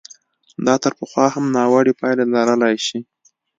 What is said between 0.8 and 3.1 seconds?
تر پخوا هم ناوړه پایلې لرلای شي.